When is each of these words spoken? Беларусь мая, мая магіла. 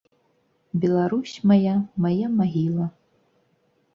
Беларусь 0.85 1.33
мая, 1.51 1.75
мая 2.05 2.27
магіла. 2.39 2.87